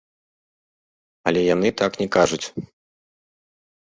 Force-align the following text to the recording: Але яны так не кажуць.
Але 1.31 1.41
яны 1.55 1.69
так 1.83 1.91
не 2.03 2.07
кажуць. 2.15 2.47